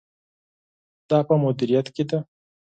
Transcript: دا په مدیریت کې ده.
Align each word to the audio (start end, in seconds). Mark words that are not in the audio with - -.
دا 1.09 1.19
په 1.27 1.33
مدیریت 1.43 1.87
کې 1.95 2.03
ده. 2.09 2.19